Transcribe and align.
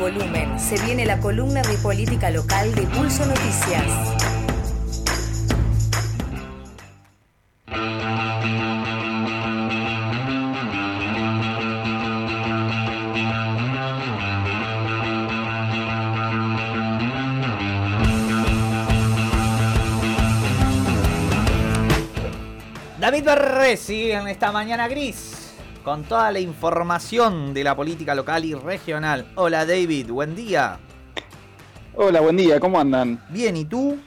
volumen. 0.00 0.58
Se 0.58 0.82
viene 0.84 1.04
la 1.04 1.20
columna 1.20 1.60
de 1.60 1.76
política 1.78 2.30
local 2.30 2.74
de 2.74 2.82
Pulso 2.82 3.26
Noticias. 3.26 3.84
David 22.98 23.24
Berresi 23.24 24.12
en 24.12 24.28
esta 24.28 24.52
mañana 24.52 24.88
gris, 24.88 25.49
con 25.84 26.04
toda 26.04 26.30
la 26.32 26.40
información 26.40 27.54
de 27.54 27.64
la 27.64 27.74
política 27.74 28.14
local 28.14 28.44
y 28.44 28.54
regional. 28.54 29.26
Hola 29.36 29.64
David, 29.64 30.10
buen 30.10 30.34
día. 30.36 30.78
Hola, 31.94 32.20
buen 32.20 32.36
día, 32.36 32.60
¿cómo 32.60 32.78
andan? 32.78 33.22
Bien, 33.30 33.56
¿y 33.56 33.64
tú? 33.64 33.98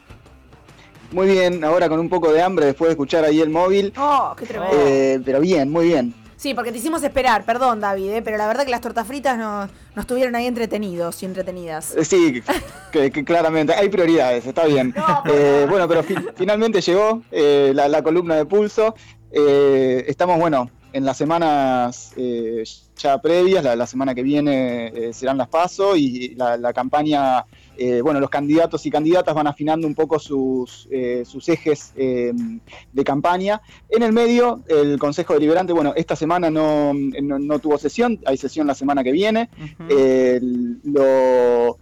Muy 1.12 1.28
bien, 1.28 1.64
ahora 1.64 1.90
con 1.90 2.00
un 2.00 2.10
poco 2.10 2.32
de 2.32 2.42
hambre 2.42 2.66
después 2.68 2.88
de 2.90 2.94
escuchar 2.94 3.24
ahí 3.24 3.40
el 3.42 3.50
móvil. 3.50 3.94
Oh, 3.98 4.34
qué 4.38 4.46
tremendo. 4.46 4.76
Eh, 4.80 5.20
pero 5.24 5.40
bien, 5.42 5.72
muy 5.72 5.86
bien. 5.88 6.14
Sí, 6.38 6.54
porque 6.54 6.72
te 6.72 6.78
hicimos 6.80 7.04
esperar, 7.04 7.46
perdón 7.46 7.80
David, 7.80 8.10
eh, 8.16 8.22
pero 8.22 8.38
la 8.38 8.48
verdad 8.48 8.66
que 8.66 8.72
las 8.72 8.82
tortas 8.82 9.08
fritas 9.08 9.38
no- 9.38 9.70
nos 9.96 10.08
tuvieron 10.08 10.36
ahí 10.36 10.46
entretenidos 10.48 11.22
y 11.24 11.26
entretenidas. 11.26 11.96
Eh, 11.96 12.04
Sí, 12.04 12.44
que, 12.92 13.12
que 13.12 13.24
claramente 13.24 13.74
hay 13.74 13.90
prioridades, 13.90 14.46
está 14.46 14.66
bien. 14.66 14.94
Eh, 15.26 15.66
bueno, 15.70 15.88
pero 15.88 16.04
fi- 16.04 16.16
finalmente 16.36 16.82
llegó 16.82 17.22
eh, 17.32 17.72
la, 17.76 17.88
la 17.88 18.02
columna 18.04 18.36
de 18.36 18.46
pulso. 18.46 18.96
Eh, 19.32 20.04
estamos, 20.08 20.38
bueno, 20.40 20.70
en 20.94 21.04
las 21.06 21.18
semanas 21.18 22.14
eh, 22.16 22.64
ya 22.98 23.20
previas, 23.20 23.64
la, 23.64 23.76
la 23.76 23.88
semana 23.88 24.14
que 24.14 24.22
viene 24.24 24.88
eh, 24.88 25.14
serán 25.14 25.38
las 25.38 25.48
PASO 25.50 25.96
y 25.98 26.36
la, 26.36 26.56
la 26.58 26.72
campaña, 26.72 27.46
eh, 27.78 28.00
bueno, 28.02 28.20
los 28.20 28.30
candidatos 28.30 28.86
y 28.86 28.92
candidatas 28.92 29.34
van 29.34 29.48
afinando 29.48 29.88
un 29.88 29.96
poco 29.96 30.20
sus, 30.20 30.88
eh, 30.92 31.24
sus 31.26 31.50
ejes 31.50 31.92
eh, 31.98 32.32
de 32.92 33.04
campaña. 33.04 33.62
En 33.90 34.04
el 34.04 34.14
medio, 34.14 34.62
el 34.68 35.00
Consejo 35.00 35.34
Deliberante, 35.34 35.74
bueno, 35.74 35.94
esta 35.96 36.16
semana 36.16 36.50
no, 36.52 36.94
no- 36.94 37.40
no 37.40 37.60
tuvo 37.60 37.78
sesión, 37.80 38.20
hay 38.26 38.38
sesión 38.38 38.68
la 38.68 38.76
semana 38.76 39.04
que 39.04 39.12
viene. 39.12 39.50
Lo, 40.84 41.78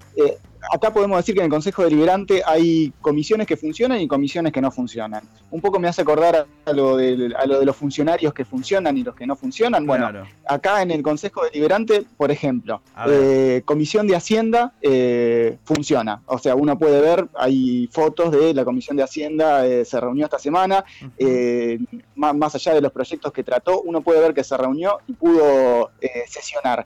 acá 0.71 0.91
podemos 0.93 1.17
decir 1.17 1.35
que 1.35 1.41
en 1.41 1.45
el 1.45 1.51
Consejo 1.51 1.83
Deliberante 1.83 2.41
hay 2.45 2.93
comisiones 3.01 3.45
que 3.47 3.57
funcionan 3.57 3.99
y 3.99 4.07
comisiones 4.07 4.51
que 4.53 4.61
no 4.61 4.71
funcionan. 4.71 5.23
Un 5.51 5.59
poco 5.61 5.79
me 5.79 5.87
hace 5.87 6.01
acordar 6.01 6.47
a 6.65 6.73
lo, 6.73 6.95
de, 6.97 7.33
a 7.37 7.45
lo 7.45 7.59
de 7.59 7.65
los 7.65 7.75
funcionarios 7.75 8.33
que 8.33 8.45
funcionan 8.45 8.97
y 8.97 9.03
los 9.03 9.15
que 9.15 9.27
no 9.27 9.35
funcionan. 9.35 9.85
Bueno, 9.85 10.09
Claro. 10.09 10.27
acá 10.47 10.81
en 10.81 10.91
el 10.91 11.03
Consejo 11.03 11.43
Deliberante, 11.43 12.05
por 12.17 12.31
ejemplo, 12.31 12.81
eh, 13.07 13.61
Comisión 13.65 14.07
de 14.07 14.15
Hacienda 14.15 14.73
eh, 14.81 15.57
funciona. 15.63 16.21
O 16.25 16.37
sea, 16.37 16.55
uno 16.55 16.77
puede 16.79 17.01
ver, 17.01 17.27
hay 17.35 17.87
fotos 17.91 18.31
de 18.31 18.53
la 18.53 18.63
Comisión 18.63 18.95
de 18.97 19.03
Hacienda, 19.03 19.67
eh, 19.67 19.83
se 19.85 19.99
reunió 19.99 20.25
esta 20.25 20.39
semana, 20.39 20.83
eh, 21.17 21.79
más, 22.15 22.35
más 22.35 22.55
allá 22.55 22.73
de 22.73 22.81
los 22.81 22.91
proyectos 22.91 23.31
que 23.33 23.43
trató, 23.43 23.81
uno 23.81 24.01
puede 24.01 24.19
ver 24.21 24.33
que 24.33 24.43
se 24.43 24.55
reunió 24.57 24.99
y 25.07 25.13
pudo 25.13 25.91
eh, 25.99 26.23
sesionar. 26.27 26.85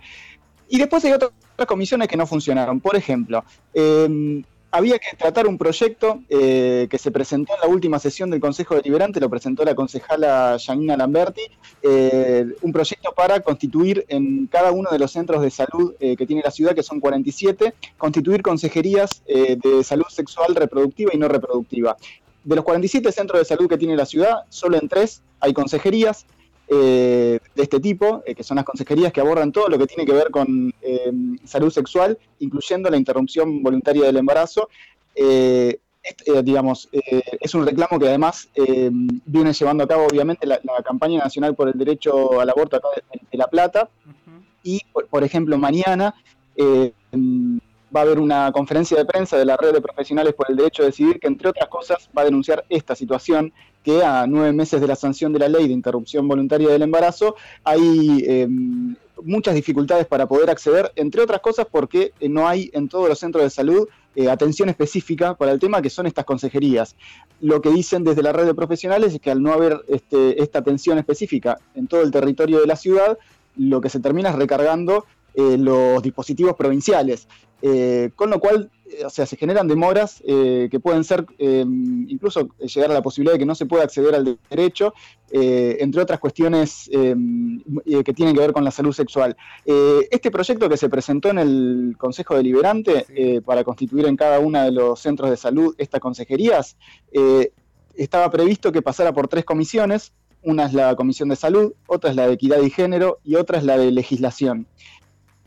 Y 0.69 0.77
después 0.77 1.03
hay 1.05 1.13
otras 1.13 1.31
comisiones 1.67 2.07
que 2.07 2.17
no 2.17 2.25
funcionaron. 2.27 2.79
Por 2.79 2.95
ejemplo, 2.95 3.43
eh, 3.73 4.43
había 4.71 4.99
que 4.99 5.15
tratar 5.15 5.47
un 5.47 5.57
proyecto 5.57 6.19
eh, 6.27 6.87
que 6.89 6.97
se 6.97 7.11
presentó 7.11 7.53
en 7.53 7.61
la 7.61 7.67
última 7.67 7.97
sesión 7.97 8.29
del 8.29 8.41
Consejo 8.41 8.75
Deliberante, 8.75 9.21
lo 9.21 9.29
presentó 9.29 9.63
la 9.63 9.73
concejala 9.73 10.57
Janina 10.59 10.97
Lamberti, 10.97 11.43
eh, 11.81 12.45
un 12.61 12.73
proyecto 12.73 13.13
para 13.13 13.39
constituir 13.39 14.05
en 14.09 14.47
cada 14.47 14.71
uno 14.71 14.89
de 14.91 14.99
los 14.99 15.11
centros 15.11 15.41
de 15.41 15.49
salud 15.49 15.93
que 15.97 16.25
tiene 16.25 16.41
la 16.43 16.51
ciudad, 16.51 16.75
que 16.75 16.83
son 16.83 16.99
47, 16.99 17.73
constituir 17.97 18.41
consejerías 18.41 19.23
de 19.25 19.83
salud 19.83 20.07
sexual 20.09 20.55
reproductiva 20.55 21.11
y 21.13 21.17
no 21.17 21.29
reproductiva. 21.29 21.95
De 22.43 22.55
los 22.55 22.65
47 22.65 23.11
centros 23.11 23.39
de 23.39 23.45
salud 23.45 23.69
que 23.69 23.77
tiene 23.77 23.95
la 23.95 24.05
ciudad, 24.05 24.43
solo 24.49 24.77
en 24.77 24.87
tres 24.87 25.21
hay 25.39 25.53
consejerías 25.53 26.25
eh, 26.67 27.39
de 27.55 27.63
este 27.63 27.79
tipo, 27.79 28.23
eh, 28.25 28.33
que 28.35 28.43
son 28.43 28.55
las 28.55 28.65
consejerías 28.65 29.13
que 29.13 29.21
abordan 29.21 29.51
todo 29.51 29.67
lo 29.67 29.77
que 29.77 29.87
tiene 29.87 30.05
que 30.05 30.13
ver 30.13 30.31
con 30.31 30.73
eh, 30.81 31.11
salud 31.43 31.71
sexual, 31.71 32.17
incluyendo 32.39 32.89
la 32.89 32.97
interrupción 32.97 33.61
voluntaria 33.61 34.05
del 34.05 34.17
embarazo. 34.17 34.69
Eh, 35.15 35.79
digamos, 36.43 36.87
es 36.91 37.55
un 37.55 37.65
reclamo 37.65 37.97
que 37.97 38.07
además 38.07 38.47
viene 39.25 39.53
llevando 39.53 39.83
a 39.83 39.87
cabo, 39.87 40.05
obviamente, 40.05 40.45
la, 40.45 40.59
la 40.63 40.83
campaña 40.83 41.17
nacional 41.17 41.55
por 41.55 41.67
el 41.67 41.73
derecho 41.75 42.39
al 42.39 42.47
aborto 42.47 42.75
acá 42.75 42.89
de, 42.95 43.19
de 43.31 43.37
La 43.37 43.47
Plata. 43.47 43.89
Y, 44.61 44.81
por, 44.93 45.07
por 45.07 45.23
ejemplo, 45.23 45.57
mañana 45.57 46.13
va 47.93 48.01
a 48.01 48.03
haber 48.03 48.19
una 48.19 48.51
conferencia 48.51 48.97
de 48.97 49.05
prensa 49.05 49.37
de 49.37 49.45
la 49.45 49.57
red 49.57 49.73
de 49.73 49.81
profesionales 49.81 50.33
por 50.33 50.49
el 50.49 50.55
derecho 50.55 50.83
a 50.83 50.85
decidir, 50.85 51.19
que 51.19 51.27
entre 51.27 51.49
otras 51.49 51.69
cosas 51.69 52.09
va 52.17 52.21
a 52.21 52.25
denunciar 52.25 52.65
esta 52.69 52.95
situación, 52.95 53.53
que 53.83 54.03
a 54.03 54.25
nueve 54.27 54.51
meses 54.53 54.81
de 54.81 54.87
la 54.87 54.95
sanción 54.95 55.31
de 55.31 55.39
la 55.39 55.49
ley 55.49 55.67
de 55.67 55.73
interrupción 55.73 56.27
voluntaria 56.27 56.69
del 56.69 56.81
embarazo 56.81 57.35
hay 57.63 58.23
eh, 58.27 58.47
muchas 59.23 59.53
dificultades 59.55 60.07
para 60.07 60.27
poder 60.27 60.49
acceder, 60.49 60.91
entre 60.95 61.21
otras 61.21 61.39
cosas 61.41 61.67
porque 61.71 62.13
eh, 62.19 62.29
no 62.29 62.47
hay 62.47 62.69
en 62.73 62.89
todos 62.89 63.07
los 63.07 63.19
centros 63.19 63.43
de 63.43 63.49
salud 63.49 63.87
eh, 64.15 64.29
atención 64.29 64.69
específica 64.69 65.35
para 65.35 65.51
el 65.51 65.59
tema 65.59 65.81
que 65.81 65.89
son 65.89 66.07
estas 66.07 66.25
consejerías. 66.25 66.95
Lo 67.41 67.61
que 67.61 67.69
dicen 67.69 68.03
desde 68.03 68.23
la 68.23 68.31
red 68.31 68.45
de 68.45 68.55
profesionales 68.55 69.13
es 69.13 69.19
que 69.19 69.29
al 69.29 69.43
no 69.43 69.51
haber 69.51 69.81
este, 69.87 70.41
esta 70.41 70.59
atención 70.59 70.97
específica 70.97 71.57
en 71.75 71.87
todo 71.87 72.01
el 72.01 72.11
territorio 72.11 72.61
de 72.61 72.67
la 72.67 72.77
ciudad, 72.77 73.17
lo 73.57 73.81
que 73.81 73.89
se 73.89 73.99
termina 73.99 74.29
es 74.29 74.35
recargando 74.35 75.05
eh, 75.35 75.57
los 75.57 76.01
dispositivos 76.01 76.55
provinciales. 76.55 77.27
Eh, 77.61 78.11
con 78.15 78.29
lo 78.29 78.39
cual, 78.39 78.69
eh, 78.85 79.05
o 79.05 79.09
sea, 79.09 79.25
se 79.25 79.37
generan 79.37 79.67
demoras 79.67 80.21
que 80.21 80.79
pueden 80.83 81.03
ser 81.03 81.25
eh, 81.39 81.65
incluso 82.07 82.49
llegar 82.59 82.91
a 82.91 82.93
la 82.93 83.01
posibilidad 83.01 83.33
de 83.33 83.39
que 83.39 83.45
no 83.45 83.55
se 83.55 83.65
pueda 83.65 83.83
acceder 83.83 84.13
al 84.13 84.37
derecho, 84.49 84.93
entre 85.31 86.01
otras 86.01 86.19
cuestiones 86.19 86.89
eh, 86.93 87.15
que 88.03 88.13
tienen 88.13 88.35
que 88.35 88.41
ver 88.41 88.53
con 88.53 88.63
la 88.63 88.71
salud 88.71 88.93
sexual. 88.93 89.35
Este 89.65 90.29
proyecto 90.29 90.69
que 90.69 90.77
se 90.77 90.89
presentó 90.89 91.29
en 91.29 91.39
el 91.39 91.95
Consejo 91.97 92.35
Deliberante 92.35 93.41
para 93.43 93.63
constituir 93.63 94.05
en 94.05 94.15
cada 94.15 94.39
uno 94.39 94.61
de 94.61 94.71
los 94.71 94.99
centros 94.99 95.29
de 95.29 95.37
salud 95.37 95.73
estas 95.77 96.01
consejerías, 96.01 96.77
estaba 97.95 98.29
previsto 98.29 98.71
que 98.71 98.81
pasara 98.81 99.13
por 99.13 99.27
tres 99.27 99.45
comisiones. 99.45 100.13
Una 100.43 100.67
es 100.67 100.73
la 100.73 100.95
Comisión 100.95 101.29
de 101.29 101.35
Salud, 101.35 101.73
otra 101.87 102.11
es 102.11 102.15
la 102.15 102.27
de 102.27 102.33
Equidad 102.33 102.61
y 102.61 102.69
Género 102.69 103.17
y 103.23 103.35
otra 103.35 103.57
es 103.57 103.63
la 103.63 103.77
de 103.79 103.91
Legislación. 103.91 104.67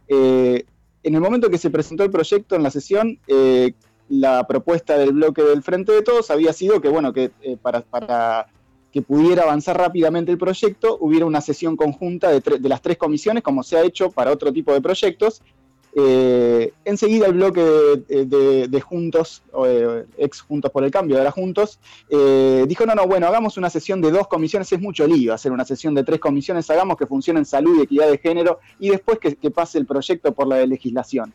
Eh, 0.08 0.64
en 1.02 1.14
el 1.14 1.20
momento 1.20 1.50
que 1.50 1.58
se 1.58 1.70
presentó 1.70 2.04
el 2.04 2.10
proyecto 2.10 2.56
en 2.56 2.62
la 2.62 2.70
sesión, 2.70 3.18
eh, 3.26 3.72
la 4.08 4.46
propuesta 4.46 4.96
del 4.96 5.12
bloque 5.12 5.42
del 5.42 5.62
Frente 5.62 5.92
de 5.92 6.02
Todos 6.02 6.30
había 6.30 6.52
sido 6.52 6.80
que, 6.80 6.88
bueno, 6.88 7.12
que 7.12 7.30
eh, 7.42 7.56
para, 7.60 8.46
que 8.90 9.02
pudiera 9.02 9.42
avanzar 9.42 9.76
rápidamente 9.76 10.32
el 10.32 10.38
proyecto, 10.38 10.96
hubiera 11.00 11.26
una 11.26 11.40
sesión 11.40 11.76
conjunta 11.76 12.30
de, 12.30 12.40
de 12.58 12.68
las 12.68 12.82
tres 12.82 12.96
comisiones, 12.96 13.42
como 13.42 13.62
se 13.62 13.76
ha 13.76 13.82
hecho 13.82 14.10
para 14.10 14.32
otro 14.32 14.52
tipo 14.52 14.72
de 14.72 14.80
proyectos. 14.80 15.42
Eh, 15.94 16.72
enseguida 16.84 17.26
el 17.26 17.32
bloque 17.34 17.60
de, 18.08 18.68
de- 18.68 18.80
Juntos, 18.80 19.42
eh, 19.66 20.04
ex 20.16 20.40
Juntos 20.42 20.70
por 20.70 20.84
el 20.84 20.90
Cambio, 20.90 21.18
ahora 21.18 21.30
Juntos, 21.30 21.78
eh, 22.08 22.64
dijo, 22.68 22.86
no, 22.86 22.94
no, 22.94 23.06
bueno, 23.06 23.26
hagamos 23.26 23.56
una 23.56 23.68
sesión 23.70 24.00
de 24.00 24.10
dos 24.10 24.28
comisiones, 24.28 24.72
es 24.72 24.80
mucho 24.80 25.06
lío 25.06 25.34
hacer 25.34 25.50
una 25.52 25.64
sesión 25.64 25.94
de 25.94 26.04
tres 26.04 26.20
comisiones, 26.20 26.70
hagamos 26.70 26.96
que 26.96 27.06
funcione 27.06 27.40
en 27.40 27.46
salud 27.46 27.78
y 27.78 27.82
equidad 27.82 28.08
de 28.10 28.18
género 28.18 28.60
y 28.78 28.90
después 28.90 29.18
que, 29.18 29.34
que 29.36 29.50
pase 29.50 29.78
el 29.78 29.86
proyecto 29.86 30.32
por 30.32 30.46
la 30.46 30.56
de 30.56 30.66
legislación. 30.66 31.34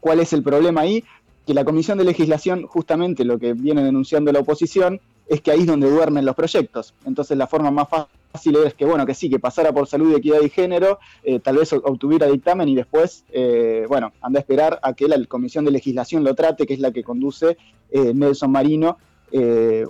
¿Cuál 0.00 0.20
es 0.20 0.32
el 0.32 0.42
problema 0.42 0.80
ahí? 0.82 1.04
Que 1.46 1.54
la 1.54 1.64
comisión 1.64 1.98
de 1.98 2.04
legislación, 2.04 2.66
justamente 2.66 3.24
lo 3.24 3.38
que 3.38 3.52
viene 3.52 3.84
denunciando 3.84 4.32
la 4.32 4.40
oposición, 4.40 5.00
es 5.28 5.40
que 5.40 5.50
ahí 5.52 5.60
es 5.60 5.66
donde 5.66 5.88
duermen 5.88 6.24
los 6.24 6.34
proyectos. 6.34 6.92
Entonces 7.06 7.38
la 7.38 7.46
forma 7.46 7.70
más 7.70 7.88
fácil 7.88 8.10
es 8.34 8.74
que, 8.74 8.84
bueno, 8.84 9.04
que 9.06 9.14
sí, 9.14 9.28
que 9.28 9.38
pasara 9.38 9.72
por 9.72 9.86
salud, 9.86 10.14
equidad 10.14 10.40
y 10.42 10.48
género, 10.48 10.98
eh, 11.22 11.38
tal 11.40 11.56
vez 11.58 11.72
obtuviera 11.72 12.26
dictamen 12.26 12.68
y 12.68 12.74
después, 12.74 13.24
eh, 13.30 13.84
bueno, 13.88 14.12
anda 14.20 14.38
a 14.38 14.42
esperar 14.42 14.78
a 14.82 14.94
que 14.94 15.06
la 15.08 15.22
comisión 15.26 15.64
de 15.64 15.70
legislación 15.70 16.24
lo 16.24 16.34
trate, 16.34 16.66
que 16.66 16.74
es 16.74 16.80
la 16.80 16.92
que 16.92 17.02
conduce 17.04 17.56
eh, 17.90 18.12
Nelson 18.14 18.50
Marino, 18.50 18.98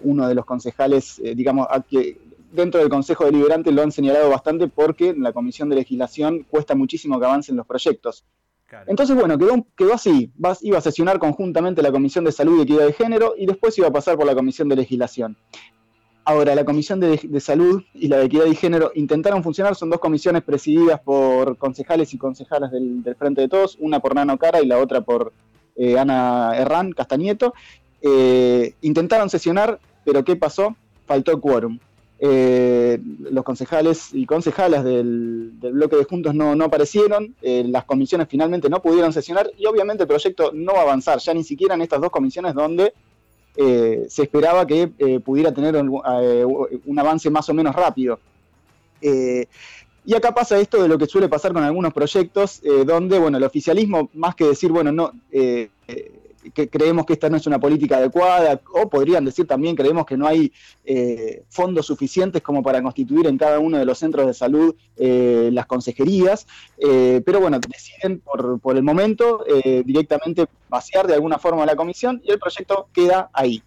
uno 0.05 0.29
de 0.29 0.35
los 0.37 0.45
concejales, 0.45 1.21
digamos, 1.35 1.67
a 1.69 1.81
que 1.81 2.17
dentro 2.53 2.79
del 2.79 2.89
Consejo 2.89 3.25
Deliberante 3.25 3.73
lo 3.73 3.83
han 3.83 3.91
señalado 3.91 4.29
bastante 4.31 4.69
porque 4.69 5.09
en 5.09 5.23
la 5.23 5.33
comisión 5.33 5.69
de 5.69 5.75
legislación 5.77 6.47
cuesta 6.49 6.75
muchísimo 6.77 7.19
que 7.19 7.27
avancen 7.27 7.57
los 7.57 7.67
proyectos. 7.67 8.25
Entonces, 8.89 9.17
bueno, 9.17 9.37
quedó, 9.37 9.67
quedó 9.77 9.95
así. 9.95 10.31
Vas- 10.37 10.63
iba 10.63 10.79
a 10.79 10.81
sesionar 10.81 11.19
conjuntamente 11.19 11.83
la 11.83 11.91
Comisión 11.93 12.25
de 12.25 12.33
Salud 12.33 12.59
y 12.59 12.63
Equidad 12.63 12.87
de 12.87 12.93
Género 12.93 13.35
y 13.37 13.47
después 13.47 13.77
iba 13.79 13.89
a 13.89 13.93
pasar 13.93 14.17
por 14.17 14.27
la 14.27 14.35
Comisión 14.35 14.69
de 14.69 14.77
Legislación. 14.77 15.37
Ahora, 16.25 16.55
la 16.55 16.65
Comisión 16.65 17.01
de, 17.01 17.41
Salud 17.41 17.83
y 17.95 18.07
la 18.07 18.19
de 18.19 18.27
Equidad 18.27 18.47
y 18.47 18.55
Género 18.55 18.93
intentaron 18.95 19.43
funcionar, 19.43 19.75
son 19.75 19.91
dos 19.91 19.99
comisiones 19.99 20.43
presididas 20.43 21.01
por 21.01 21.57
concejales 21.57 22.15
y 22.15 22.19
concejalas 22.19 22.71
del, 22.71 23.03
del 23.03 23.17
Frente 23.17 23.41
de 23.41 23.49
Todos, 23.49 23.77
una 23.81 23.99
por 23.99 24.15
Nano 24.15 24.39
Cara 24.39 24.63
y 24.63 24.67
la 24.67 24.79
otra 24.79 25.01
por 25.01 25.33
eh, 25.75 25.99
Ana 25.99 26.53
Herrán 26.57 26.93
Castañeto. 26.93 27.55
Eh, 28.03 28.75
intentaron 28.83 29.31
sesionar, 29.31 29.81
pero 30.05 30.25
¿qué 30.25 30.37
pasó? 30.37 30.77
Faltó 31.07 31.41
quórum. 31.41 31.79
eh, 32.25 33.01
los 33.03 33.43
concejales 33.43 34.11
y 34.13 34.27
concejalas 34.27 34.85
del, 34.85 35.53
bloque 35.61 35.97
de 35.97 36.05
Juntos 36.05 36.35
no, 36.37 36.55
no 36.55 36.67
aparecieron, 36.67 37.35
eh, 37.43 37.65
las 37.67 37.85
comisiones 37.85 38.29
finalmente 38.31 38.71
no 38.71 38.81
pudieron 38.81 39.13
sesionar 39.13 39.51
y 39.59 39.67
obviamente 39.67 40.05
el 40.05 40.09
proyecto 40.09 40.53
no 40.55 40.73
va 40.75 40.81
a 40.81 40.83
avanzar, 40.83 41.19
ya 41.19 41.35
ni 41.35 41.43
siquiera 41.43 41.75
en 41.75 41.83
estas 41.83 42.01
dos 42.01 42.11
comisiones 42.11 42.55
donde 42.55 42.95
eh, 43.57 44.07
se 44.09 44.23
esperaba 44.23 44.67
que 44.67 44.89
pudiera 45.25 45.53
tener 45.53 45.77
un, 45.77 46.99
avance 46.99 47.31
más 47.31 47.49
o 47.49 47.55
menos 47.55 47.75
rápido. 47.75 48.19
y 49.01 50.15
acá 50.15 50.33
pasa 50.35 50.59
esto 50.59 50.83
de 50.83 50.89
lo 50.89 50.99
que 50.99 51.07
suele 51.07 51.29
pasar 51.29 51.53
con 51.53 51.63
algunos 51.63 51.93
proyectos, 51.93 52.63
donde 52.87 53.19
bueno, 53.19 53.39
el 53.39 53.45
oficialismo, 53.45 54.11
más 54.15 54.35
que 54.35 54.47
decir, 54.47 54.71
bueno, 54.71 54.93
no 54.93 55.13
que 56.51 56.69
creemos 56.69 57.07
que 57.07 57.13
esta 57.15 57.29
no 57.31 57.37
es 57.37 57.47
una 57.47 57.59
política 57.59 57.97
adecuada, 57.97 58.61
o 58.75 58.89
podrían 58.89 59.25
decir 59.25 59.47
también 59.47 59.77
creemos 59.77 60.07
que 60.07 60.17
no 60.17 60.27
hay 60.27 60.53
eh, 60.85 61.45
fondos 61.49 61.87
suficientes 61.87 62.43
como 62.43 62.63
para 62.63 62.83
constituir 62.83 63.27
en 63.27 63.39
cada 63.39 63.59
uno 63.59 63.79
de 63.79 63.85
los 63.85 63.99
centros 63.99 64.27
de 64.27 64.35
salud 64.35 64.75
eh, 64.97 65.51
las 65.53 65.67
consejerías, 65.67 66.47
eh, 66.79 67.23
pero 67.25 67.41
bueno, 67.41 67.59
deciden 67.61 68.21
por, 68.21 68.61
por 68.61 68.77
el 68.77 68.83
momento 68.83 69.45
directamente 69.85 70.47
vaciar 70.69 71.07
de 71.07 71.15
alguna 71.15 71.39
forma 71.39 71.67
la 71.67 71.77
comisión 71.77 72.21
y 72.25 72.31
el 72.31 72.39
proyecto 72.39 72.89
queda 72.93 73.31
ahí. 73.33 73.63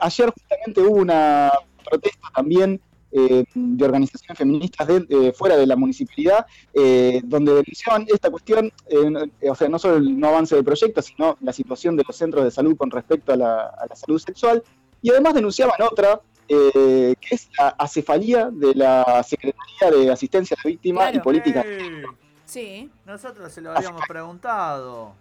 ayer 0.00 0.30
justamente 0.30 0.80
hubo 0.80 0.96
una 0.96 1.50
protesta 1.84 2.28
también 2.34 2.80
eh, 3.12 3.44
de 3.54 3.84
organizaciones 3.84 4.38
feministas 4.38 4.86
de, 4.86 5.32
fuera 5.36 5.56
de 5.56 5.66
la 5.66 5.74
municipalidad, 5.74 6.46
eh, 6.72 7.20
donde 7.24 7.54
denunciaban 7.54 8.06
esta 8.06 8.30
cuestión, 8.30 8.72
eh, 8.88 9.48
o 9.50 9.54
sea, 9.54 9.68
no 9.68 9.78
solo 9.78 9.96
el 9.96 10.18
no 10.18 10.28
avance 10.28 10.54
del 10.54 10.64
proyecto, 10.64 11.02
sino 11.02 11.36
la 11.40 11.52
situación 11.52 11.96
de 11.96 12.04
los 12.06 12.16
centros 12.16 12.44
de 12.44 12.50
salud 12.50 12.76
con 12.76 12.90
respecto 12.90 13.32
a 13.32 13.36
la, 13.36 13.88
salud 13.94 14.20
sexual, 14.20 14.62
y 15.02 15.10
además 15.10 15.34
denunciaban 15.34 15.80
otra, 15.82 16.20
que 16.46 17.16
es 17.30 17.48
la 17.58 17.68
acefalía 17.78 18.50
de 18.52 18.74
la 18.74 19.22
Secretaría 19.22 19.90
de 19.90 20.10
Asistencia 20.10 20.56
a 20.56 20.60
la 20.64 20.70
Víctima 20.70 21.12
y 21.12 21.20
Política. 21.20 21.64
Sí. 22.44 22.90
Nosotros 23.06 23.52
se 23.52 23.60
lo 23.60 23.72
habíamos 23.72 24.02
preguntado. 24.08 25.14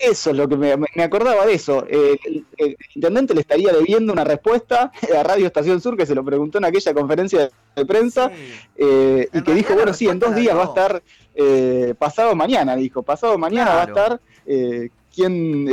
Eso 0.00 0.30
es 0.30 0.36
lo 0.36 0.48
que 0.48 0.56
me, 0.56 1.02
acordaba 1.02 1.44
de 1.44 1.54
eso. 1.54 1.84
Eh, 1.88 2.18
el, 2.56 2.76
intendente 2.94 3.34
le 3.34 3.42
estaría 3.42 3.72
debiendo 3.72 4.12
una 4.12 4.24
respuesta 4.24 4.90
a 5.18 5.22
Radio 5.22 5.46
Estación 5.46 5.80
Sur 5.80 5.96
que 5.96 6.06
se 6.06 6.14
lo 6.14 6.24
preguntó 6.24 6.58
en 6.58 6.64
aquella 6.64 6.94
conferencia 6.94 7.50
de 7.76 7.86
prensa 7.86 8.30
eh, 8.76 9.28
y 9.32 9.42
que 9.42 9.54
dijo, 9.54 9.74
bueno, 9.74 9.92
sí, 9.92 10.08
en 10.08 10.18
dos 10.18 10.34
días 10.34 10.56
va 10.56 10.62
a 10.62 10.66
estar, 10.66 11.02
eh, 11.34 11.94
pasado 11.98 12.34
mañana, 12.34 12.76
dijo, 12.76 13.02
pasado 13.02 13.36
mañana 13.36 13.74
va 13.74 13.82
a 13.82 13.84
estar, 13.84 14.20
¿quién 15.14 15.68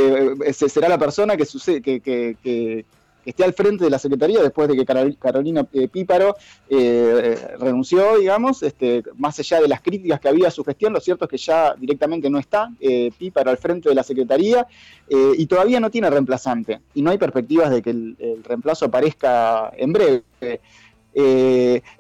será 0.53 0.89
la 0.89 0.97
persona 0.97 1.37
que, 1.37 1.45
sucede, 1.45 1.81
que 1.81 2.85
esté 3.27 3.43
al 3.43 3.53
frente 3.53 3.83
de 3.83 3.89
la 3.89 3.99
Secretaría 3.99 4.41
después 4.41 4.69
de 4.69 4.75
que 4.75 4.85
Carolina 5.19 5.67
eh, 5.73 5.89
Píparo 5.89 6.35
eh, 6.69 7.37
renunció, 7.59 8.17
digamos, 8.17 8.63
este, 8.63 9.03
más 9.17 9.37
allá 9.37 9.59
de 9.59 9.67
las 9.67 9.81
críticas 9.81 10.21
que 10.21 10.29
había 10.29 10.47
a 10.47 10.51
su 10.51 10.63
gestión, 10.63 10.93
lo 10.93 11.01
cierto 11.01 11.25
es 11.25 11.31
que 11.31 11.37
ya 11.37 11.75
directamente 11.75 12.29
no 12.29 12.39
está 12.39 12.69
eh, 12.79 13.11
Píparo 13.17 13.51
al 13.51 13.57
frente 13.57 13.89
de 13.89 13.95
la 13.95 14.03
Secretaría 14.03 14.65
y 15.09 15.45
todavía 15.45 15.79
no 15.79 15.89
tiene 15.89 16.09
reemplazante 16.09 16.81
y 16.93 17.01
no 17.01 17.11
hay 17.11 17.17
perspectivas 17.17 17.69
de 17.69 17.81
que 17.81 17.91
el, 17.91 18.17
reemplazo 18.43 18.85
aparezca 18.85 19.71
en 19.77 19.93
breve. 19.93 20.23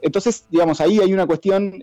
entonces, 0.01 0.45
digamos, 0.49 0.81
ahí 0.81 0.99
hay 0.99 1.13
una 1.13 1.25
cuestión 1.25 1.81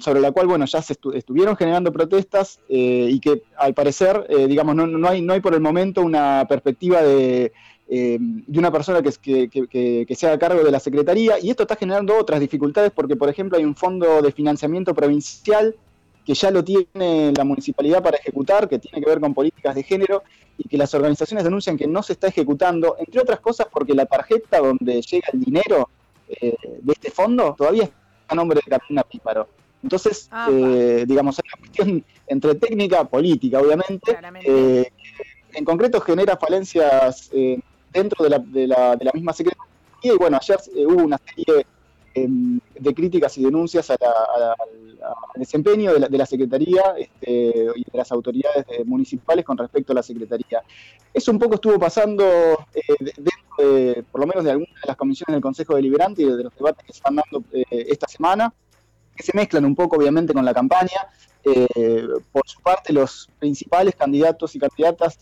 sobre 0.00 0.20
la 0.20 0.32
cual, 0.32 0.46
bueno, 0.46 0.64
ya 0.64 0.80
se 0.80 0.94
estuvieron 1.14 1.54
generando 1.54 1.92
protestas 1.92 2.60
y 2.68 3.20
que 3.20 3.42
al 3.58 3.74
parecer, 3.74 4.26
digamos, 4.48 4.74
no, 4.74 5.08
hay, 5.08 5.20
no 5.20 5.34
hay 5.34 5.40
por 5.40 5.54
el 5.54 5.60
momento 5.60 6.00
una 6.00 6.46
perspectiva 6.48 7.02
de, 7.02 7.52
eh, 7.90 8.18
de 8.20 8.58
una 8.58 8.70
persona 8.70 9.00
que, 9.00 9.48
que, 9.48 10.04
que, 10.06 10.14
se 10.14 10.26
haga 10.26 10.38
cargo 10.38 10.62
de 10.62 10.70
la 10.70 10.78
Secretaría, 10.78 11.38
y 11.40 11.48
esto 11.48 11.62
está 11.62 11.74
generando 11.74 12.18
otras 12.18 12.38
dificultades 12.38 12.90
porque, 12.90 13.16
por 13.16 13.30
ejemplo, 13.30 13.56
hay 13.56 13.64
un 13.64 13.74
fondo 13.74 14.20
de 14.20 14.30
financiamiento 14.30 14.94
provincial 14.94 15.74
que 16.26 16.34
ya 16.34 16.50
lo 16.50 16.62
tiene 16.62 17.32
la 17.34 17.44
municipalidad 17.44 18.02
para 18.02 18.18
ejecutar, 18.18 18.68
que 18.68 18.78
tiene 18.78 19.02
que 19.02 19.08
ver 19.08 19.20
con 19.20 19.32
políticas 19.32 19.74
de 19.74 19.82
género, 19.82 20.22
y 20.58 20.68
que 20.68 20.76
las 20.76 20.92
organizaciones 20.92 21.44
denuncian 21.44 21.78
que 21.78 21.86
no 21.86 22.02
se 22.02 22.12
está 22.12 22.26
ejecutando, 22.26 22.96
entre 22.98 23.22
otras 23.22 23.40
cosas 23.40 23.68
porque 23.72 23.94
la 23.94 24.04
tarjeta 24.04 24.58
donde 24.58 25.00
llega 25.00 25.28
el 25.32 25.40
dinero 25.40 25.88
eh, 26.28 26.56
de 26.82 26.92
este 26.92 27.10
fondo 27.10 27.54
todavía 27.56 27.84
está 27.84 27.96
a 28.28 28.34
nombre 28.34 28.60
de 28.62 28.70
Carolina 28.70 29.02
Píparo. 29.02 29.48
Entonces, 29.82 30.28
eh, 30.50 31.04
digamos, 31.08 31.38
hay 31.38 31.48
una 31.54 31.60
cuestión 31.60 32.04
entre 32.26 32.54
técnica, 32.56 33.04
política, 33.04 33.60
obviamente, 33.60 34.18
en 35.54 35.64
concreto 35.64 36.02
genera 36.02 36.36
falencias 36.36 37.30
dentro 37.92 38.24
de 38.24 38.30
la, 38.30 38.38
de 38.38 38.66
la, 38.66 38.96
de 38.96 39.04
la 39.04 39.12
misma 39.12 39.32
Secretaría. 39.32 39.68
Y 40.02 40.10
bueno, 40.10 40.38
ayer 40.40 40.58
eh, 40.74 40.86
hubo 40.86 41.02
una 41.02 41.18
serie 41.18 41.66
em, 42.14 42.60
de 42.78 42.94
críticas 42.94 43.36
y 43.38 43.44
denuncias 43.44 43.90
al 43.90 43.98
desempeño 45.34 45.92
de 45.92 46.00
la, 46.00 46.08
de 46.08 46.18
la 46.18 46.26
Secretaría 46.26 46.82
este, 46.96 47.66
y 47.74 47.84
de 47.90 47.98
las 47.98 48.10
autoridades 48.12 48.64
municipales 48.84 49.44
con 49.44 49.58
respecto 49.58 49.92
a 49.92 49.96
la 49.96 50.02
Secretaría. 50.02 50.62
Eso 51.12 51.32
un 51.32 51.38
poco 51.38 51.56
estuvo 51.56 51.78
pasando 51.78 52.24
eh, 52.74 52.82
dentro 53.16 53.74
de, 53.74 54.04
por 54.10 54.20
lo 54.20 54.26
menos 54.26 54.44
de 54.44 54.52
algunas 54.52 54.74
de 54.82 54.86
las 54.86 54.96
comisiones 54.96 55.34
del 55.34 55.42
Consejo 55.42 55.74
Deliberante 55.74 56.22
y 56.22 56.26
de 56.26 56.44
los 56.44 56.54
debates 56.54 56.84
que 56.86 56.92
se 56.92 56.98
están 56.98 57.16
dando 57.16 57.44
eh, 57.52 57.64
esta 57.70 58.06
semana, 58.06 58.52
que 59.16 59.22
se 59.24 59.32
mezclan 59.34 59.64
un 59.64 59.74
poco 59.74 59.96
obviamente 59.96 60.32
con 60.32 60.44
la 60.44 60.54
campaña. 60.54 61.08
por 62.30 62.46
su 62.46 62.60
parte, 62.60 62.92
los 62.92 63.28
principales 63.38 63.94
candidatos 63.96 64.54
y 64.54 64.58
candidatas 64.58 65.18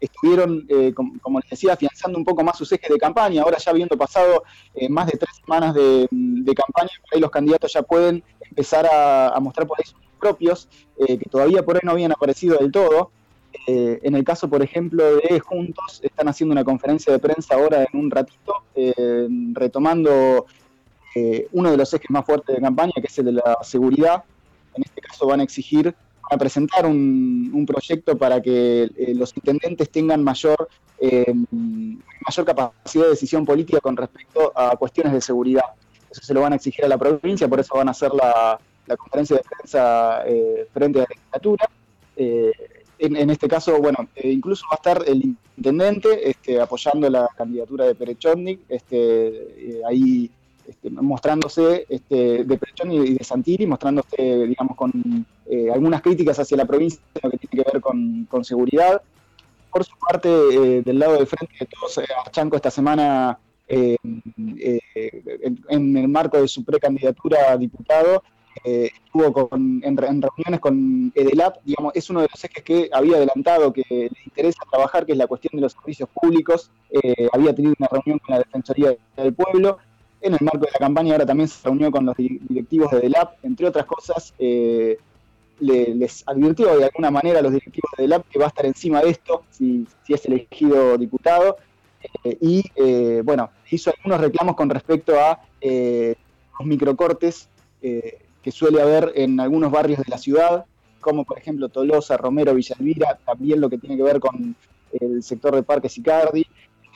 estuvieron, 0.00 0.66
eh, 0.68 0.92
como, 0.94 1.40
les 1.40 1.50
decía, 1.50 1.72
afianzando 1.74 2.18
un 2.18 2.24
poco 2.24 2.42
más 2.42 2.58
sus 2.58 2.70
ejes 2.72 2.90
de 2.90 2.98
campaña. 2.98 3.42
Ahora 3.42 3.58
ya 3.58 3.70
habiendo 3.70 3.96
pasado 3.96 4.44
eh, 4.74 4.88
más 4.88 5.06
de 5.06 5.18
tres 5.18 5.36
semanas 5.40 5.74
de, 5.74 6.08
campaña, 6.54 6.90
por 7.02 7.14
ahí 7.14 7.20
los 7.20 7.30
candidatos 7.30 7.72
ya 7.72 7.82
pueden 7.82 8.22
empezar 8.40 8.86
a, 8.90 9.38
mostrar 9.40 9.66
por 9.66 9.78
ahí 9.78 9.84
sus 9.84 10.00
propios, 10.18 10.68
eh, 10.98 11.18
que 11.18 11.28
todavía 11.28 11.64
por 11.64 11.76
ahí 11.76 11.82
no 11.84 11.92
habían 11.92 12.12
aparecido 12.12 12.58
del 12.58 12.70
todo. 12.70 13.10
en 13.66 14.14
el 14.14 14.22
caso, 14.22 14.48
por 14.48 14.62
ejemplo, 14.62 15.16
de 15.16 15.40
Juntos, 15.40 16.00
están 16.02 16.28
haciendo 16.28 16.52
una 16.52 16.62
conferencia 16.62 17.12
de 17.12 17.18
prensa 17.18 17.54
ahora 17.54 17.86
en 17.90 17.98
un 17.98 18.10
ratito, 18.10 18.52
retomando 19.54 20.46
uno 21.52 21.70
de 21.70 21.76
los 21.76 21.92
ejes 21.94 22.10
más 22.10 22.26
fuertes 22.26 22.54
de 22.54 22.60
campaña, 22.60 22.92
que 22.96 23.06
es 23.06 23.18
el 23.18 23.24
de 23.26 23.32
la 23.32 23.58
seguridad. 23.62 24.24
En 24.74 24.82
este 24.82 25.00
caso 25.00 25.26
van 25.26 25.40
a 25.40 25.42
exigir 25.42 25.94
a 26.30 26.36
presentar 26.36 26.86
un, 26.86 27.64
proyecto 27.66 28.16
para 28.16 28.40
que 28.40 28.84
eh, 28.96 29.14
los 29.14 29.36
intendentes 29.36 29.90
tengan 29.90 30.22
mayor, 30.22 30.68
eh, 31.00 31.32
mayor 31.50 32.46
capacidad 32.46 33.04
de 33.04 33.10
decisión 33.10 33.44
política 33.44 33.80
con 33.80 33.96
respecto 33.96 34.52
a 34.54 34.76
cuestiones 34.76 35.12
de 35.12 35.20
seguridad. 35.20 35.64
Eso 36.10 36.22
se 36.22 36.34
lo 36.34 36.42
van 36.42 36.52
a 36.52 36.56
exigir 36.56 36.84
a 36.84 36.88
la 36.88 36.96
provincia, 36.96 37.48
por 37.48 37.60
eso 37.60 37.74
van 37.74 37.88
a 37.88 37.90
hacer 37.90 38.12
la, 38.12 38.58
conferencia 38.96 39.36
de 39.36 39.42
prensa 39.42 40.22
eh, 40.26 40.68
frente 40.72 41.00
a 41.00 41.02
la 41.02 41.08
legislatura. 41.08 41.68
En, 42.98 43.30
este 43.30 43.46
caso, 43.48 43.78
bueno, 43.78 44.08
incluso 44.22 44.64
va 44.70 44.74
a 44.74 44.76
estar 44.76 45.02
el 45.06 45.36
intendente 45.56 46.30
este, 46.30 46.60
apoyando 46.60 47.10
la 47.10 47.28
candidatura 47.36 47.84
de 47.84 47.94
Perechotnik, 47.94 48.60
este, 48.68 49.82
ahí 49.86 50.30
este, 50.66 50.90
mostrándose 50.90 51.86
este, 51.88 52.44
de 52.44 52.58
Prechón 52.58 52.90
y 52.90 53.14
de 53.14 53.24
Santilli, 53.24 53.66
mostrándose, 53.66 54.46
digamos, 54.46 54.76
con 54.76 55.26
eh, 55.48 55.70
algunas 55.72 56.02
críticas 56.02 56.38
hacia 56.38 56.56
la 56.56 56.64
provincia 56.64 57.00
en 57.14 57.20
lo 57.22 57.30
que 57.30 57.38
tiene 57.38 57.64
que 57.64 57.70
ver 57.72 57.80
con, 57.80 58.44
seguridad. 58.44 59.00
Por 59.70 59.84
su 59.84 59.94
parte, 59.98 60.28
eh, 60.28 60.82
del 60.82 60.98
lado 60.98 61.14
del 61.14 61.26
frente 61.26 61.54
de 61.60 61.66
todos, 61.66 61.98
eh, 61.98 62.06
Archanco 62.24 62.56
esta 62.56 62.70
semana, 62.70 63.38
en, 63.68 64.22
el 65.68 66.08
marco 66.08 66.40
de 66.40 66.48
su 66.48 66.64
precandidatura 66.64 67.52
a 67.52 67.56
diputado, 67.56 68.22
estuvo 68.64 69.48
en, 69.52 69.96
reuniones 69.96 70.60
con 70.60 71.12
EDELAP, 71.14 71.58
digamos, 71.64 71.92
es 71.94 72.08
uno 72.08 72.22
de 72.22 72.28
los 72.32 72.44
ejes 72.44 72.62
que 72.62 72.88
había 72.92 73.16
adelantado 73.16 73.72
que 73.72 73.82
le 73.88 74.10
interesa 74.24 74.60
trabajar, 74.70 75.04
que 75.04 75.12
es 75.12 75.18
la 75.18 75.26
cuestión 75.26 75.52
de 75.56 75.62
los 75.62 75.72
servicios 75.72 76.08
públicos. 76.08 76.70
había 77.32 77.54
tenido 77.54 77.74
una 77.78 77.88
reunión 77.88 78.18
con 78.20 78.34
la 78.34 78.38
Defensoría 78.38 78.96
del 79.16 79.34
Pueblo 79.34 79.78
en 80.20 80.34
el 80.34 80.40
marco 80.40 80.64
de 80.66 80.72
la 80.72 80.78
campaña 80.78 81.12
ahora 81.12 81.26
también 81.26 81.48
se 81.48 81.62
reunió 81.64 81.90
con 81.90 82.06
los 82.06 82.16
directivos 82.16 82.90
de 82.90 83.00
DELAP, 83.00 83.44
entre 83.44 83.66
otras 83.66 83.86
cosas, 83.86 84.34
les 85.60 86.22
advirtió 86.26 86.76
de 86.76 86.84
alguna 86.84 87.10
manera 87.10 87.38
a 87.38 87.42
los 87.42 87.52
directivos 87.52 87.90
de 87.96 88.04
DELAP 88.04 88.28
que 88.28 88.38
va 88.38 88.46
a 88.46 88.48
estar 88.48 88.66
encima 88.66 89.00
de 89.00 89.10
esto 89.10 89.44
si, 89.50 89.86
es 90.08 90.24
elegido 90.26 90.96
diputado. 90.98 91.56
Eh, 92.24 92.38
y 92.40 92.64
eh, 92.76 93.22
bueno, 93.24 93.50
hizo 93.70 93.92
algunos 93.96 94.20
reclamos 94.20 94.54
con 94.54 94.70
respecto 94.70 95.18
a 95.18 95.40
los 95.62 96.66
microcortes 96.66 97.48
que 97.80 98.52
suele 98.52 98.80
haber 98.80 99.12
en 99.16 99.40
algunos 99.40 99.70
barrios 99.70 99.98
de 99.98 100.04
la 100.08 100.18
ciudad, 100.18 100.64
como 101.00 101.24
por 101.24 101.38
ejemplo 101.38 101.68
Tolosa, 101.68 102.16
Romero, 102.16 102.54
Villalvira, 102.54 103.18
también 103.24 103.60
lo 103.60 103.68
que 103.68 103.78
tiene 103.78 103.96
que 103.96 104.02
ver 104.02 104.20
con 104.20 104.54
el 104.92 105.22
sector 105.22 105.54
de 105.54 105.62
Parques 105.62 105.98
Icardi, 105.98 106.46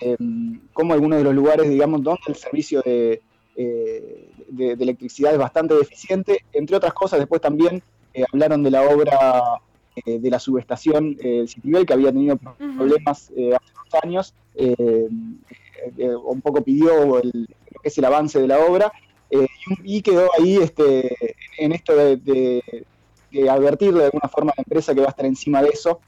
Em, 0.00 0.60
como 0.72 0.94
algunos 0.94 1.18
de 1.18 1.24
los 1.24 1.34
lugares, 1.34 1.68
digamos, 1.68 2.02
donde 2.02 2.22
el 2.28 2.34
servicio 2.34 2.80
de, 2.80 3.20
eh, 3.54 4.30
de, 4.48 4.72
electricidad 4.72 5.32
es 5.32 5.38
bastante 5.38 5.74
deficiente. 5.74 6.44
Entre 6.52 6.76
otras 6.76 6.94
cosas, 6.94 7.18
después 7.18 7.42
también 7.42 7.82
eh, 8.14 8.24
hablaron 8.32 8.62
de 8.62 8.70
la 8.70 8.82
obra 8.82 9.60
eh, 10.04 10.18
de 10.18 10.30
la 10.30 10.38
subestación 10.38 11.16
eh, 11.20 11.44
Citibel, 11.46 11.86
que 11.86 11.92
había 11.92 12.12
tenido 12.12 12.36
problemas 12.36 13.30
hace 13.30 13.50
dos 13.50 14.02
años. 14.02 14.34
un 14.56 16.40
poco 16.42 16.62
pidió 16.62 17.18
el, 17.18 17.48
que 17.82 17.88
es 17.88 17.98
el 17.98 18.04
avance 18.04 18.40
de 18.40 18.48
la 18.48 18.58
obra, 18.58 18.92
y, 19.84 20.02
quedó 20.02 20.28
ahí 20.38 20.56
este, 20.56 21.16
en 21.58 21.72
esto 21.72 21.94
de, 21.94 22.16
de, 23.30 23.50
advertirle 23.50 24.00
de 24.00 24.04
alguna 24.06 24.28
forma 24.28 24.50
a 24.50 24.54
la 24.56 24.62
empresa 24.62 24.92
que 24.92 25.00
va 25.00 25.06
a 25.06 25.10
estar 25.10 25.26
encima 25.26 25.62
de 25.62 25.68
eso. 25.68 26.00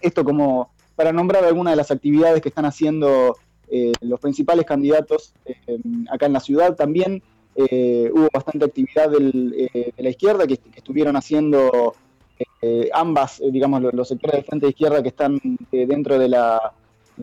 Esto 0.00 0.24
como 0.24 0.70
para 0.94 1.12
nombrar 1.12 1.44
algunas 1.44 1.72
de 1.72 1.76
las 1.76 1.90
actividades 1.90 2.40
que 2.40 2.50
están 2.50 2.64
haciendo 2.64 3.36
eh, 3.74 3.92
los 4.02 4.20
principales 4.20 4.66
candidatos 4.66 5.32
eh, 5.46 5.56
acá 6.10 6.26
en 6.26 6.34
la 6.34 6.40
ciudad. 6.40 6.76
También 6.76 7.22
hubo 7.56 8.28
bastante 8.32 8.64
actividad 8.64 9.10
de 9.10 9.92
la 9.96 10.10
izquierda 10.10 10.46
que, 10.46 10.58
estuvieron 10.74 11.16
haciendo 11.16 11.94
ambas, 12.92 13.40
digamos, 13.50 13.82
los, 13.92 14.08
sectores 14.08 14.40
de 14.40 14.42
frente 14.44 14.66
de 14.66 14.70
izquierda 14.70 15.02
que 15.02 15.08
están 15.08 15.40
dentro 15.70 16.18
de 16.18 16.28
la, 16.28 16.72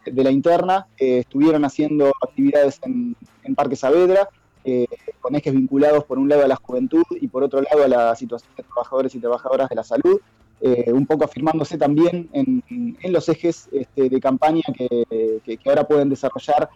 de 0.06 0.24
la 0.24 0.32
interna, 0.32 0.88
estuvieron 0.98 1.66
haciendo 1.66 2.12
actividades 2.22 2.80
en, 2.84 3.16
en 3.44 3.56
Parque 3.56 3.76
Saavedra 3.76 4.30
eh, 4.66 4.88
con 5.22 5.36
ejes 5.36 5.54
vinculados 5.54 6.04
por 6.04 6.20
un 6.20 6.28
lado 6.28 6.44
a 6.44 6.48
la 6.48 6.58
juventud 6.58 7.04
y 7.12 7.28
por 7.28 7.44
otro 7.44 7.62
lado 7.62 7.84
a 7.84 7.88
la 7.88 8.16
situación 8.16 8.52
de 8.58 8.64
trabajadores 8.64 9.16
y 9.16 9.20
trabajadoras 9.20 9.70
de 9.70 9.76
la 9.76 9.84
salud, 9.84 10.20
eh, 10.62 10.92
un 10.92 11.06
poco 11.06 11.24
afirmándose 11.24 11.78
también 11.78 12.30
en, 12.34 12.64
los 13.12 13.30
ejes 13.30 13.70
este, 13.72 14.10
de 14.10 14.20
campaña 14.20 14.64
que, 14.78 15.60
ahora 15.66 15.88
pueden 15.88 16.10
desarrollar 16.10 16.70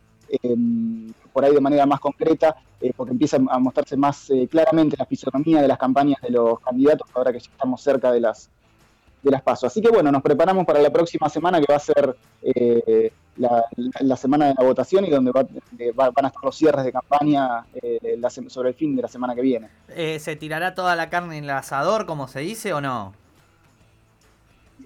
por 1.31 1.45
ahí 1.45 1.53
de 1.53 1.61
manera 1.61 1.85
más 1.85 1.99
concreta, 1.99 2.55
eh, 2.81 2.91
porque 2.95 3.11
empieza 3.11 3.37
a 3.37 3.59
mostrarse 3.59 3.97
más 3.97 4.31
claramente 4.49 4.95
la 4.97 5.05
fisonomía 5.05 5.61
de 5.61 5.67
las 5.67 5.77
campañas 5.77 6.21
de 6.21 6.29
los 6.29 6.59
candidatos, 6.59 7.07
ahora 7.13 7.31
que 7.31 7.39
ya 7.39 7.49
estamos 7.51 7.81
cerca 7.81 8.11
de 8.11 8.19
las, 8.19 8.49
de 9.21 9.31
las 9.31 9.41
pasos. 9.41 9.65
Así 9.65 9.81
que 9.81 9.89
bueno, 9.89 10.11
nos 10.11 10.21
preparamos 10.21 10.65
para 10.65 10.81
la 10.81 10.91
próxima 10.91 11.29
semana 11.29 11.59
que 11.59 11.71
va 11.71 11.77
a 11.77 11.79
ser 11.79 12.15
la, 13.37 14.17
semana 14.17 14.47
de 14.47 14.55
la 14.57 14.63
votación 14.63 15.05
y 15.05 15.09
donde 15.09 15.31
van 15.31 16.25
a 16.25 16.27
estar 16.27 16.43
los 16.43 16.55
cierres 16.55 16.85
de 16.85 16.91
campaña 16.91 17.65
eh, 17.73 18.19
sobre 18.47 18.69
el 18.69 18.75
fin 18.75 18.95
de 18.95 19.01
la 19.01 19.07
semana 19.07 19.35
que 19.35 19.41
viene. 19.41 19.69
Eh, 19.89 20.19
¿Se 20.19 20.35
tirará 20.35 20.75
toda 20.75 20.95
la 20.95 21.09
carne 21.09 21.37
en 21.37 21.45
el 21.45 21.49
asador, 21.49 22.05
como 22.05 22.27
se 22.27 22.39
dice, 22.41 22.73
o 22.73 22.81
no? 22.81 23.13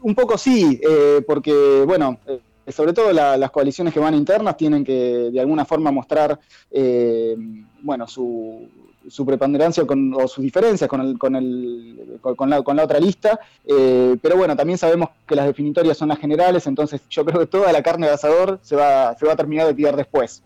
Un 0.02 0.16
poco 0.16 0.38
sí, 0.38 0.80
eh, 0.88 1.24
porque, 1.26 1.84
bueno, 1.86 2.20
sobre 2.70 2.94
todo 2.94 3.12
las 3.12 3.52
coaliciones 3.52 3.94
que 3.94 4.00
van 4.00 4.16
internas 4.16 4.58
tienen 4.58 4.84
que 4.84 5.30
de 5.32 5.40
alguna 5.40 5.66
forma 5.66 5.92
mostrar, 5.92 6.40
bueno, 7.84 8.08
su, 8.08 8.68
su 9.10 9.26
preponderancia 9.26 9.86
con, 9.86 10.14
o 10.14 10.28
sus 10.28 10.44
diferencias 10.44 10.90
con, 10.90 11.02
el, 11.02 11.18
con, 11.18 11.36
el, 11.36 12.20
con, 12.22 12.50
la, 12.50 12.62
con 12.62 12.76
la 12.76 12.84
otra 12.84 13.00
lista, 13.00 13.40
eh, 13.66 14.18
pero 14.22 14.38
bueno, 14.38 14.56
también 14.56 14.78
sabemos 14.78 15.10
que 15.26 15.36
las 15.36 15.46
definitorias 15.46 15.98
son 15.98 16.10
las 16.10 16.20
generales, 16.20 16.68
entonces 16.68 17.02
yo 17.10 17.26
creo 17.26 17.40
que 17.40 17.48
toda 17.48 17.72
la 17.72 17.82
carne 17.82 18.08
de 18.08 18.14
asador 18.14 18.60
se 18.62 18.76
va, 18.76 19.16
se 19.18 19.26
va 19.26 19.34
a 19.34 19.36
terminar 19.36 19.68
de 19.68 19.74
tirar 19.74 19.96
después. 19.96 20.44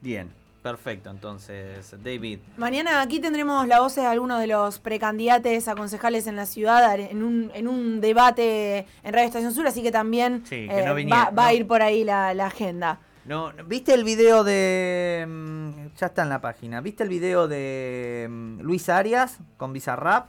Bien, 0.00 0.30
perfecto, 0.64 1.10
entonces, 1.10 1.94
David. 2.02 2.40
Mañana 2.56 3.02
aquí 3.02 3.20
tendremos 3.20 3.68
la 3.68 3.80
voz 3.80 3.94
de 3.94 4.06
algunos 4.06 4.40
de 4.40 4.48
los 4.48 4.80
precandidatos 4.80 5.68
a 5.68 5.76
concejales 5.76 6.26
en 6.26 6.36
la 6.36 6.46
ciudad 6.46 6.98
en 6.98 7.22
un, 7.22 7.52
en 7.54 7.68
un 7.68 8.00
debate 8.00 8.86
en 9.04 9.12
Radio 9.12 9.26
Estación 9.26 9.52
Sur, 9.52 9.66
así 9.66 9.82
que 9.82 9.92
también 9.92 10.42
eh, 10.50 11.06
va, 11.12 11.46
a 11.46 11.52
ir 11.52 11.66
por 11.66 11.82
ahí 11.82 12.02
la, 12.02 12.32
la 12.32 12.46
agenda. 12.46 12.98
No, 13.26 13.52
¿viste 13.66 13.94
el 13.94 14.04
video 14.04 14.44
de. 14.44 15.24
Mm, 15.26 15.94
ya 15.96 16.06
está 16.06 16.22
en 16.22 16.28
la 16.28 16.40
página. 16.40 16.80
¿Viste 16.80 17.02
el 17.04 17.08
video 17.08 17.48
de 17.48 18.26
mm, 18.28 18.60
Luis 18.60 18.88
Arias 18.88 19.38
con 19.56 19.72
Bizarrap? 19.72 20.28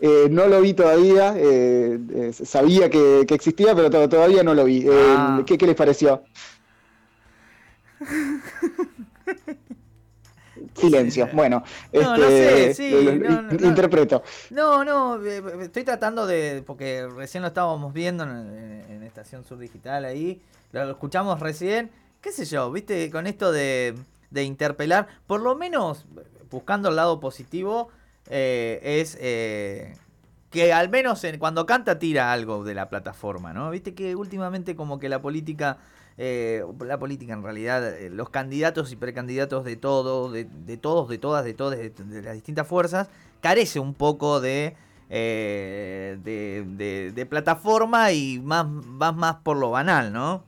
Eh, 0.00 0.28
no 0.30 0.46
lo 0.46 0.60
vi 0.60 0.74
todavía. 0.74 1.34
Eh, 1.36 1.98
eh, 2.14 2.32
sabía 2.32 2.90
que, 2.90 3.22
existía, 3.22 3.74
pero 3.74 3.90
todavía 4.08 4.42
no 4.42 4.54
lo 4.54 4.64
vi. 4.64 4.86
Ah. 4.90 5.42
¿qué, 5.46 5.56
les 5.56 5.74
pareció? 5.74 6.22
Silencio. 10.74 11.28
Bueno, 11.32 11.62
no, 11.92 12.16
no 12.16 12.24
este, 12.24 12.74
sé, 12.74 12.74
sí, 12.74 13.64
interpreto. 13.64 14.22
No, 14.50 14.84
no, 14.84 15.24
estoy 15.24 15.84
tratando 15.84 16.26
de, 16.26 16.62
porque 16.66 17.06
recién 17.06 17.42
lo 17.42 17.48
estábamos 17.48 17.92
viendo 17.92 18.24
en, 18.24 18.84
en 18.88 19.02
Estación 19.02 19.44
Sur 19.44 19.58
Digital 19.58 20.04
ahí, 20.04 20.40
lo 20.72 20.90
escuchamos 20.90 21.40
recién, 21.40 21.90
qué 22.20 22.32
sé 22.32 22.44
yo, 22.44 22.70
viste, 22.72 23.10
con 23.10 23.26
esto 23.26 23.52
de, 23.52 23.94
de 24.30 24.42
interpelar, 24.44 25.06
por 25.26 25.40
lo 25.40 25.54
menos 25.54 26.06
buscando 26.50 26.88
el 26.88 26.96
lado 26.96 27.20
positivo, 27.20 27.90
eh, 28.30 28.80
es 28.82 29.16
eh, 29.20 29.94
que 30.50 30.72
al 30.72 30.88
menos 30.88 31.22
cuando 31.38 31.66
canta 31.66 31.98
tira 31.98 32.32
algo 32.32 32.64
de 32.64 32.74
la 32.74 32.88
plataforma, 32.88 33.52
¿no? 33.52 33.70
Viste 33.70 33.94
que 33.94 34.14
últimamente 34.14 34.76
como 34.76 34.98
que 34.98 35.08
la 35.08 35.20
política, 35.20 35.78
eh, 36.18 36.64
la 36.80 36.98
política 36.98 37.32
en 37.32 37.42
realidad, 37.42 37.94
los 38.10 38.30
candidatos 38.30 38.92
y 38.92 38.96
precandidatos 38.96 39.64
de 39.64 39.76
todo, 39.76 40.30
de, 40.30 40.44
todos, 40.80 41.08
de 41.08 41.18
todas, 41.18 41.44
de 41.44 41.54
todas, 41.54 41.78
de, 41.78 42.22
las 42.22 42.34
distintas 42.34 42.66
fuerzas, 42.66 43.08
carece 43.40 43.80
un 43.80 43.94
poco 43.94 44.40
de... 44.40 44.76
de, 45.08 47.12
de, 47.14 47.26
plataforma 47.26 48.12
y 48.12 48.40
más, 48.40 48.66
más, 48.66 49.14
más 49.14 49.36
por 49.36 49.56
lo 49.56 49.70
banal, 49.70 50.12
¿no? 50.12 50.42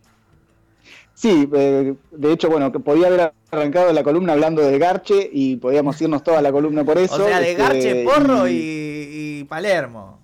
Sí, 1.16 1.48
eh, 1.54 1.94
de 2.10 2.32
hecho, 2.32 2.50
bueno, 2.50 2.70
que 2.70 2.78
podía 2.78 3.06
haber 3.06 3.32
arrancado 3.50 3.90
la 3.90 4.02
columna 4.02 4.34
hablando 4.34 4.60
de 4.60 4.78
Garche 4.78 5.30
y 5.32 5.56
podíamos 5.56 5.98
irnos 6.02 6.22
toda 6.22 6.42
la 6.42 6.52
columna 6.52 6.84
por 6.84 6.98
eso. 6.98 7.14
O 7.14 7.26
sea, 7.26 7.40
de 7.40 7.52
este, 7.52 7.62
Garche, 7.62 8.04
Porro 8.04 8.46
y, 8.46 9.46
Palermo. 9.48 10.15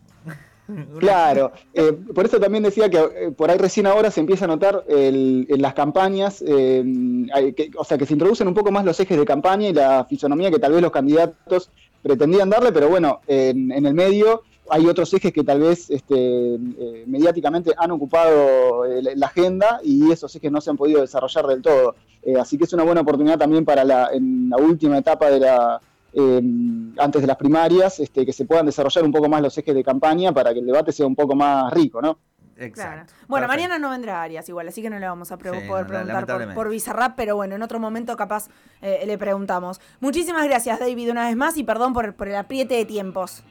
Claro, 0.98 1.52
eh, 1.74 1.92
por 2.14 2.26
eso 2.26 2.38
también 2.38 2.62
decía 2.62 2.88
que 2.88 2.98
eh, 2.98 3.30
por 3.36 3.50
ahí 3.50 3.58
recién 3.58 3.86
ahora 3.86 4.10
se 4.10 4.20
empieza 4.20 4.44
a 4.44 4.48
notar 4.48 4.84
en 4.88 5.46
las 5.60 5.74
campañas, 5.74 6.42
o 6.42 7.84
sea, 7.84 7.98
que 7.98 8.06
se 8.06 8.12
introducen 8.12 8.48
un 8.48 8.54
poco 8.54 8.70
más 8.70 8.84
los 8.84 8.98
ejes 9.00 9.18
de 9.18 9.24
campaña 9.24 9.68
y 9.68 9.72
la 9.72 10.04
fisonomía 10.04 10.50
que 10.50 10.58
tal 10.58 10.72
vez 10.72 10.82
los 10.82 10.92
candidatos 10.92 11.70
pretendían 12.02 12.50
darle, 12.50 12.72
pero 12.72 12.88
bueno, 12.88 13.20
en 13.26 13.86
el 13.86 13.94
medio 13.94 14.42
hay 14.72 14.86
otros 14.86 15.12
ejes 15.12 15.32
que 15.32 15.44
tal 15.44 15.60
vez 15.60 15.90
este, 15.90 16.54
eh, 16.54 17.04
mediáticamente 17.06 17.72
han 17.76 17.90
ocupado 17.90 18.86
eh, 18.86 19.02
la 19.16 19.26
agenda 19.26 19.80
y 19.82 20.10
esos 20.10 20.34
ejes 20.34 20.50
no 20.50 20.60
se 20.60 20.70
han 20.70 20.76
podido 20.76 21.00
desarrollar 21.00 21.46
del 21.46 21.62
todo. 21.62 21.94
Eh, 22.22 22.36
así 22.38 22.56
que 22.56 22.64
es 22.64 22.72
una 22.72 22.84
buena 22.84 23.00
oportunidad 23.00 23.38
también 23.38 23.64
para 23.64 23.84
la, 23.84 24.10
en 24.12 24.48
la 24.48 24.56
última 24.56 24.98
etapa 24.98 25.30
de 25.30 25.40
la, 25.40 25.80
em, 26.12 26.95
antes 26.99 27.21
de 27.21 27.26
las 27.26 27.37
primarias, 27.37 28.00
este, 28.00 28.25
que 28.26 28.33
se 28.33 28.45
puedan 28.45 28.66
desarrollar 28.66 29.04
un 29.04 29.12
poco 29.12 29.28
más 29.28 29.42
los 29.42 29.57
ejes 29.57 29.75
de 29.75 29.85
campaña 29.85 30.33
para 30.33 30.52
que 30.52 30.61
el 30.61 30.66
debate 30.66 30.92
sea 30.92 31.07
un 31.07 31.16
poco 31.16 31.35
más 31.35 31.73
rico, 31.73 32.00
¿no? 32.00 32.19
Exacto. 32.57 33.12
Bueno, 33.26 33.49
mañana 33.49 33.78
no 33.78 33.90
vendrá 33.90 34.23
Arias 34.23 34.49
igual, 34.49 34.69
así 34.69 34.83
que 34.83 34.90
no 34.90 34.99
le 34.99 35.09
vamos 35.09 35.33
a 35.33 35.37
poder 35.37 35.87
preguntar 35.87 36.26
por, 36.26 36.54
por, 36.54 36.69
Bizarrap, 36.69 37.16
pero 37.16 37.35
bueno, 37.35 37.57
en 37.57 37.62
otro 37.62 37.81
momento 37.81 38.14
capaz 38.16 38.49
le 38.81 39.19
preguntamos. 39.19 39.81
Muchísimas 39.99 40.45
gracias, 40.45 40.78
David, 40.78 41.11
una 41.11 41.26
vez 41.26 41.35
más 41.35 41.57
y 41.57 41.64
perdón 41.64 41.92
por, 41.92 42.14
por 42.14 42.28
el 42.28 42.37
apriete 42.37 42.75
de 42.75 42.85
tiempos. 42.85 43.42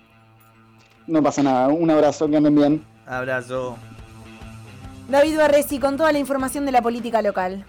No 1.07 1.21
pasa 1.21 1.43
nada. 1.43 1.67
Un 1.67 1.89
abrazo, 1.89 2.29
que 2.29 2.37
anden 2.37 2.55
bien. 2.55 2.85
Abrazo. 3.05 3.77
David 5.09 5.37
Barresi 5.37 5.79
con 5.79 5.97
toda 5.97 6.11
la 6.11 6.19
información 6.19 6.65
de 6.65 6.71
la 6.71 6.81
política 6.81 7.21
local. 7.21 7.65